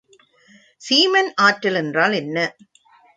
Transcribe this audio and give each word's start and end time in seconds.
சீமன் 0.81 1.29
ஆற்றல் 1.41 1.75
என்றால் 1.75 2.13
என்ன? 2.13 2.37